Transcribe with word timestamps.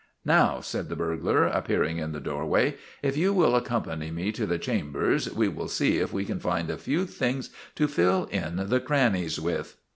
"Now," 0.25 0.61
said 0.61 0.89
the 0.89 0.95
burglar, 0.95 1.45
appearing 1.45 1.99
in 1.99 2.11
the 2.11 2.19
door 2.19 2.43
way," 2.47 2.77
if 3.03 3.15
you 3.15 3.33
will 3.33 3.55
accompany 3.55 4.09
me 4.09 4.31
to 4.31 4.47
the 4.47 4.57
chambers 4.57 5.31
we 5.31 5.47
will 5.47 5.67
see 5.67 5.99
if 5.99 6.11
we 6.11 6.25
can 6.25 6.39
find 6.39 6.71
a 6.71 6.77
few 6.79 7.05
things 7.05 7.51
to 7.75 7.87
fill 7.87 8.25
in 8.31 8.55
the 8.69 8.79
crannies 8.79 9.39
with." 9.39 9.77